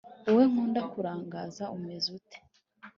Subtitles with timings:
[0.23, 2.37] wowe nkunda kurangaza umeze ute